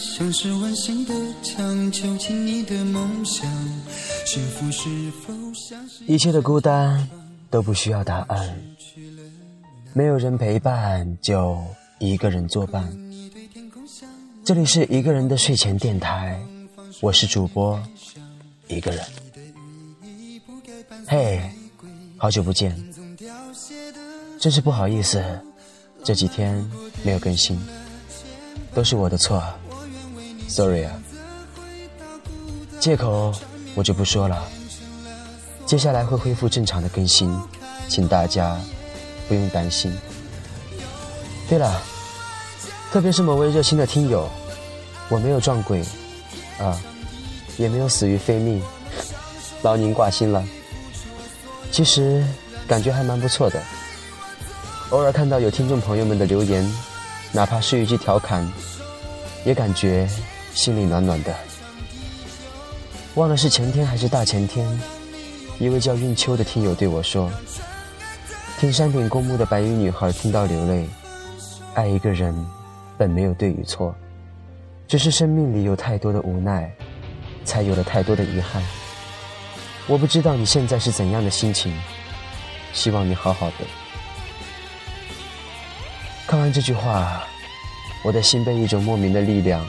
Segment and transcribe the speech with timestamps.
[0.00, 1.12] 像是温馨的
[1.42, 3.46] 墙，囚禁你的梦想。
[4.24, 7.06] 幸福是否像是一切的孤单
[7.50, 8.58] 都不需要答案，
[9.92, 11.62] 没有人陪伴就
[11.98, 12.90] 一个人作伴。
[14.42, 16.40] 这里是一个人的睡前电台，
[17.02, 17.78] 我是主播
[18.68, 19.04] 一个人。
[21.06, 21.42] 嘿，
[22.16, 22.74] 好久不见，
[24.38, 25.22] 真是不好意思，
[26.02, 26.66] 这几天
[27.02, 27.60] 没有更新，
[28.72, 29.42] 都是我的错
[30.50, 30.92] ，sorry 啊。
[32.80, 33.32] 借口
[33.74, 34.42] 我就不说了，
[35.64, 37.34] 接下来会恢复正常的更新，
[37.88, 38.58] 请大家
[39.28, 39.96] 不用担心。
[41.48, 41.80] 对了，
[42.90, 44.28] 特别是某位热心的听友，
[45.08, 45.84] 我没有撞鬼，
[46.58, 46.80] 啊，
[47.56, 48.62] 也没有死于非命，
[49.62, 50.42] 劳您挂心了。
[51.70, 52.24] 其实
[52.66, 53.62] 感觉还蛮不错的，
[54.90, 56.68] 偶尔看到有听众朋友们的留言，
[57.30, 58.50] 哪怕是一句调侃，
[59.44, 60.08] 也感觉
[60.54, 61.34] 心里暖暖的。
[63.14, 64.66] 忘了是前天还是大前天，
[65.58, 67.30] 一位叫韵秋的听友对我说
[68.58, 70.88] ：“听山顶公墓的白衣女孩听到流泪，
[71.74, 72.34] 爱一个人
[72.96, 73.94] 本没有对与错，
[74.86, 76.70] 只是生命里有太多的无奈，
[77.44, 78.62] 才有了太多的遗憾。”
[79.88, 81.76] 我不知道你现在是怎样的心情，
[82.72, 83.56] 希望你好好的。
[86.28, 87.24] 看完这句话，
[88.04, 89.66] 我的心被一种莫名的力量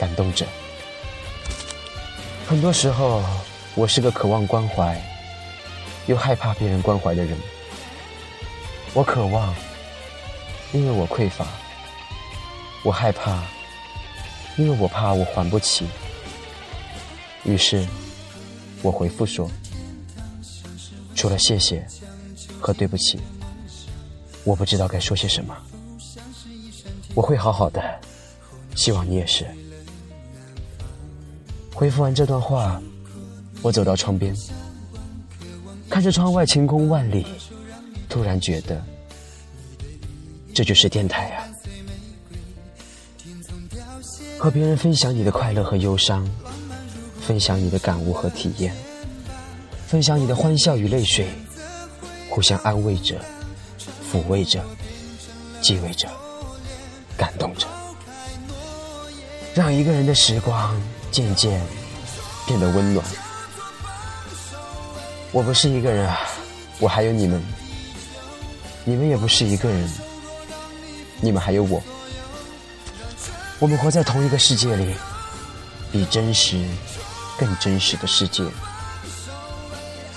[0.00, 0.46] 感动着。
[2.48, 3.22] 很多时候，
[3.74, 4.98] 我是个渴望关怀
[6.06, 7.36] 又害怕别人关怀的人。
[8.94, 9.54] 我渴望，
[10.72, 11.44] 因为我匮乏；
[12.82, 13.42] 我害怕，
[14.56, 15.86] 因为我怕我还不起。
[17.44, 17.86] 于是。
[18.82, 19.46] 我回复说
[21.14, 21.86] ：“除了谢谢
[22.58, 23.20] 和对不起，
[24.42, 25.54] 我不知道该说些什么。
[27.14, 28.00] 我会好好的，
[28.74, 29.46] 希望你也是。”
[31.80, 32.78] 回复完这段话，
[33.62, 34.36] 我走到窗边，
[35.88, 37.24] 看着窗外晴空万里，
[38.06, 38.84] 突然觉得，
[40.52, 41.48] 这就是电台啊！
[44.38, 46.28] 和别人分享你的快乐和忧伤。
[47.22, 48.74] 分享你的感悟和体验，
[49.86, 51.28] 分享你的欢笑与泪水，
[52.28, 53.18] 互相安慰着，
[54.12, 54.62] 抚慰着，
[55.62, 56.08] 继慰着，
[57.16, 57.66] 感动着，
[59.54, 60.78] 让一个人的时光
[61.10, 61.60] 渐渐
[62.46, 63.04] 变得温暖。
[65.32, 66.20] 我不是一个人啊，
[66.78, 67.40] 我还有你们；
[68.84, 69.90] 你们也不是一个人，
[71.20, 71.82] 你们还有我。
[73.58, 74.94] 我们活在同一个世界里，
[75.92, 76.64] 比真实。
[77.38, 78.44] 更真实的世界。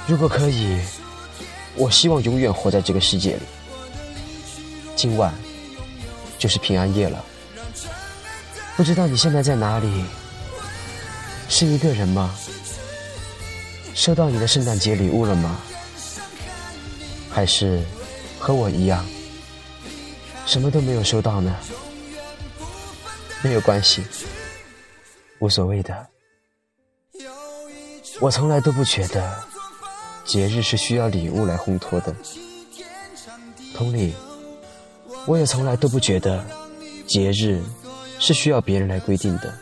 [0.05, 0.77] 如果可以，
[1.73, 3.41] 我希望永远活在这个世界里。
[4.93, 5.33] 今晚
[6.37, 7.23] 就是平安夜了，
[8.75, 10.03] 不知道你现在在哪里？
[11.55, 12.33] 是一个人吗？
[13.93, 15.59] 收到你的圣诞节礼物了吗？
[17.29, 17.79] 还是
[18.39, 19.05] 和我一样，
[20.47, 21.55] 什么都没有收到呢？
[23.43, 24.03] 没有关系，
[25.37, 26.07] 无所谓的。
[28.19, 29.43] 我从来都不觉得
[30.25, 32.15] 节日是需要礼物来烘托的，
[33.75, 34.15] 同理，
[35.27, 36.43] 我也从来都不觉得
[37.05, 37.61] 节日
[38.19, 39.53] 是需要别人来规定的。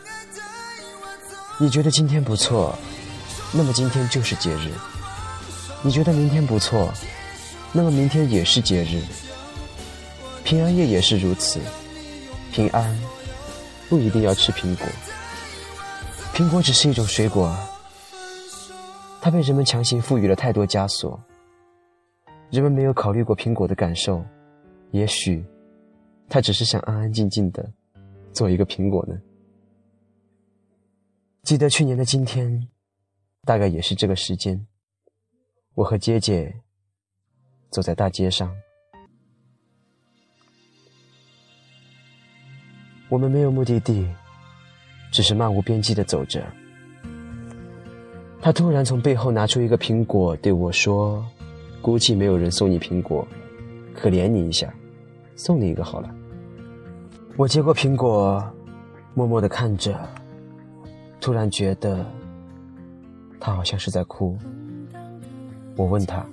[1.62, 2.76] 你觉得今天不错，
[3.54, 4.68] 那么今天就是节日；
[5.80, 6.92] 你觉得明天不错，
[7.72, 9.00] 那么明天也是节日。
[10.42, 11.60] 平安夜也是如此，
[12.50, 12.98] 平安
[13.88, 14.84] 不一定要吃苹果，
[16.34, 17.56] 苹果只是一种水果。
[19.20, 21.16] 它被人们强行赋予了太多枷锁，
[22.50, 24.20] 人们没有考虑过苹果的感受，
[24.90, 25.44] 也许，
[26.28, 27.64] 他只是想安安静静的
[28.32, 29.14] 做一个苹果呢。
[31.52, 32.66] 记得去年的今天，
[33.44, 34.66] 大概也是这个时间，
[35.74, 36.50] 我和姐姐
[37.68, 38.50] 走在大街上，
[43.10, 44.08] 我们没有目的地，
[45.10, 46.42] 只是漫无边际的走着。
[48.40, 51.22] 他突然从背后拿出一个苹果，对我说
[51.82, 53.28] ：“估计没有人送你苹果，
[53.94, 54.72] 可怜你一下，
[55.36, 56.08] 送你一个好了。”
[57.36, 58.42] 我接过苹果，
[59.12, 60.00] 默默的看着，
[61.22, 62.04] 突然觉得
[63.40, 64.36] 他好像是在哭。
[65.76, 66.26] 我问他：“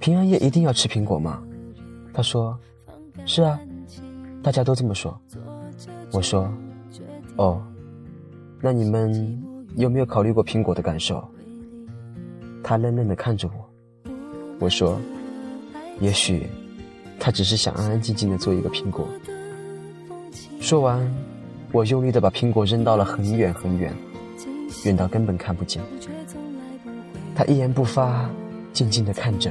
[0.00, 1.42] 平安夜一定要吃苹果吗？”
[2.14, 2.58] 他说
[3.26, 3.60] ：“是啊，
[4.42, 5.20] 大家都这么说。”
[6.12, 6.50] 我说
[7.36, 7.62] ：“哦，
[8.60, 9.38] 那你们？”
[9.74, 11.26] 有没有考虑过苹果的感受？
[12.62, 14.12] 他愣愣的看着我。
[14.60, 15.00] 我说
[15.98, 16.46] ：“也许，
[17.18, 19.08] 他只是想安安静静的做一个苹果。”
[20.60, 21.10] 说完，
[21.72, 23.90] 我用力的把苹果扔到了很远很远，
[24.84, 25.82] 远到根本看不见。
[27.34, 28.28] 他一言不发，
[28.74, 29.50] 静静的看着。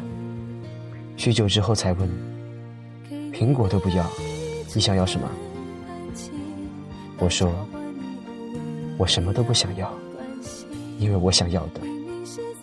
[1.18, 2.07] 许久之后才问
[3.33, 4.06] ：“苹果都不要，
[4.75, 5.27] 你想要什么？”
[7.18, 7.51] 我说
[9.00, 9.91] ：“我什么都不想要，
[11.00, 11.81] 因为我想要的，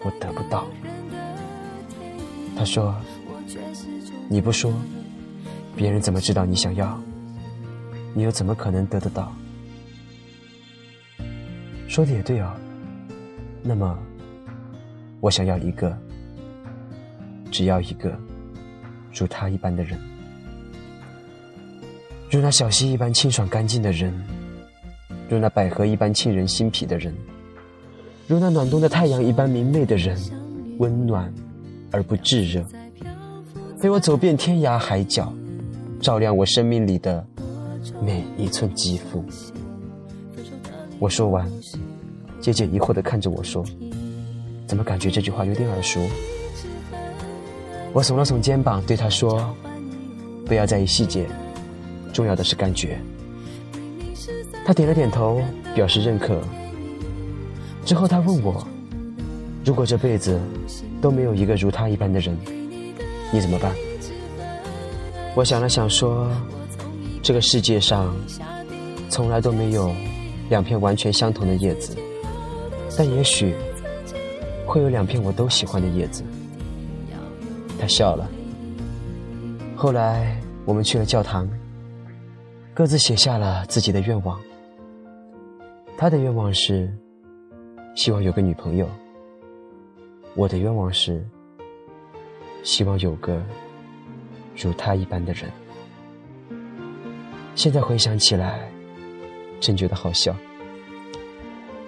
[0.04, 0.68] 我得不到。”
[2.56, 2.94] 他说
[4.30, 4.72] ：“你不说，
[5.74, 6.96] 别人怎么知道你想要？
[8.14, 9.32] 你又怎么可能得得到？”
[11.88, 12.54] 说的也对哦。
[13.60, 13.98] 那么，
[15.18, 15.98] 我想要一个，
[17.50, 18.16] 只要一个。
[19.12, 19.98] 如他一般的人，
[22.30, 24.14] 如那小溪一般清爽干净的人，
[25.28, 27.12] 如那百合一般沁人心脾的人，
[28.28, 30.16] 如那暖冬的太阳一般明媚的人，
[30.78, 31.32] 温暖
[31.90, 32.64] 而不炙热，
[33.80, 35.32] 陪我走遍天涯海角，
[36.00, 37.26] 照亮我生命里的
[38.00, 39.24] 每一寸肌肤。
[41.00, 41.48] 我说完，
[42.40, 43.64] 姐姐疑惑地看着我说
[44.66, 46.00] ：“怎么感觉这句话有点耳熟？”
[47.94, 49.54] 我耸了耸肩膀，对他说
[50.44, 51.26] ：“不要在意细节，
[52.12, 52.98] 重要的是感觉。”
[54.66, 55.40] 他点了点头，
[55.74, 56.40] 表示认可。
[57.84, 58.66] 之后他问我
[59.64, 60.40] ：“如果这辈子
[61.00, 62.36] 都没有一个如他一般的人，
[63.32, 63.72] 你怎么办？”
[65.36, 66.28] 我想了想说
[67.22, 68.14] ：“这个世界上
[69.08, 69.94] 从来都没有
[70.48, 71.96] 两片完全相同的叶子，
[72.96, 73.54] 但也许
[74.66, 76.24] 会有两片我都喜欢的叶子。”
[77.78, 78.28] 他笑了。
[79.76, 81.48] 后来我们去了教堂，
[82.74, 84.40] 各自写下了自己的愿望。
[85.96, 86.92] 他的愿望是
[87.94, 88.88] 希望有个女朋友，
[90.34, 91.24] 我的愿望是
[92.62, 93.40] 希望有个
[94.56, 95.50] 如他一般的人。
[97.54, 98.68] 现在回想起来，
[99.60, 100.34] 真觉得好笑。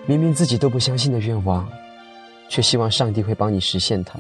[0.07, 1.69] 明明自己都不相信的愿望，
[2.49, 4.19] 却希望上帝会帮你实现它。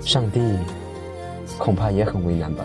[0.00, 0.40] 上帝
[1.58, 2.64] 恐怕也很为难吧。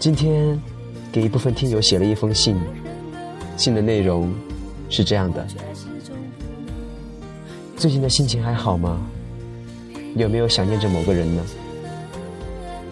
[0.00, 0.60] 今天
[1.12, 2.60] 给一部分听友写了一封信，
[3.56, 4.34] 信的内容
[4.88, 5.46] 是这样的：
[7.76, 9.00] 最近的心情还好吗？
[10.16, 11.44] 有没有想念着某个人呢？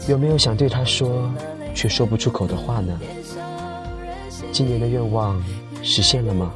[0.08, 1.28] 有没有想对他说
[1.74, 2.98] 却说不出口的话呢？
[4.52, 5.42] 今年的愿望
[5.82, 6.52] 实现了吗？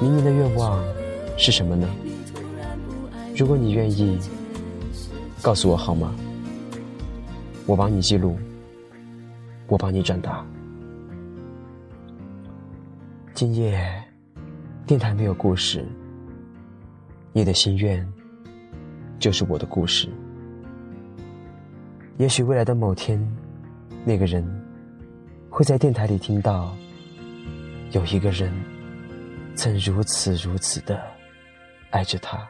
[0.00, 0.84] 明年的愿望
[1.36, 1.88] 是什么呢？
[3.36, 4.18] 如果你愿意，
[5.40, 6.14] 告诉我好吗？
[7.66, 8.36] 我帮你记录，
[9.68, 10.44] 我帮你转达。
[13.32, 13.80] 今夜
[14.86, 15.84] 电台没有故事，
[17.32, 18.06] 你的心愿
[19.18, 20.08] 就是我的故事。
[22.18, 23.18] 也许未来的某天，
[24.06, 24.44] 那个人
[25.48, 26.76] 会在电台里听到，
[27.92, 28.52] 有一个人
[29.56, 31.02] 曾如此如此的
[31.90, 32.46] 爱着他。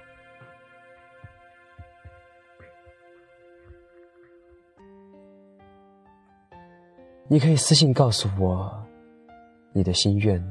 [7.29, 8.85] 你可以私信告诉我
[9.73, 10.45] 你的心愿，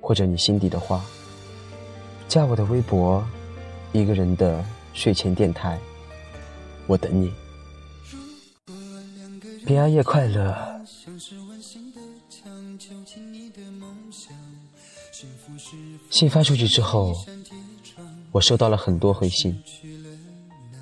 [0.00, 1.02] 或者你心底的话。
[2.28, 3.26] 加我的微博，
[3.92, 5.78] 一个人的睡前电台，
[6.86, 7.32] 我等你。
[9.68, 10.56] 平安夜快乐。
[16.08, 17.14] 信发出去之后，
[18.32, 19.54] 我收到了很多回信，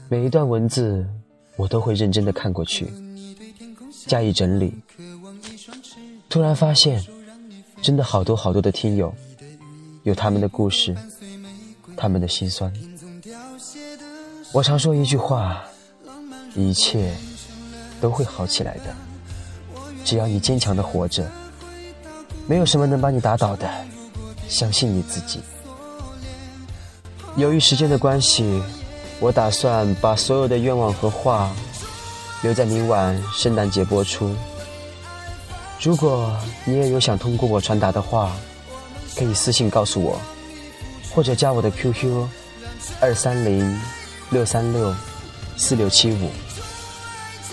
[0.09, 1.05] 每一段文字
[1.57, 2.87] 我都会认真的看过去。
[4.07, 4.73] 加以整理，
[6.29, 7.05] 突然发现，
[7.83, 9.13] 真的好多好多的听友，
[10.05, 10.95] 有他们的故事，
[11.97, 12.73] 他们的心酸。
[14.53, 15.65] 我常说一句话：
[16.55, 17.13] 一切
[18.01, 18.95] 都会好起来的，
[20.05, 21.25] 只要你坚强的活着，
[22.47, 23.69] 没有什么能把你打倒的。
[24.49, 25.41] 相信你自己。
[27.37, 28.63] 由于时间的关系，
[29.21, 31.53] 我打算把所有的愿望和话。
[32.43, 34.33] 留在明晚圣诞节播出。
[35.81, 38.37] 如果你也有想通过我传达的话，
[39.17, 40.21] 可以私信告诉我，
[41.11, 42.29] 或者加我的 QQ：
[43.01, 43.81] 二三零
[44.31, 44.95] 六三六
[45.57, 46.31] 四六七五。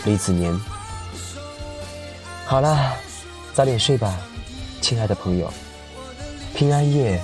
[0.05, 0.53] 李子年。
[2.45, 2.95] 好啦，
[3.53, 4.17] 早点睡吧，
[4.81, 5.51] 亲爱的朋友。
[6.53, 7.19] 平安夜，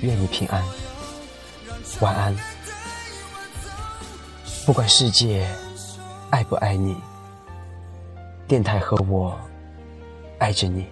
[0.00, 0.62] 愿你平安。
[2.00, 2.36] 晚安。
[4.66, 5.46] 不管世界。
[6.30, 6.96] 爱不爱你？
[8.48, 9.38] 电台和我
[10.40, 10.84] 爱着你。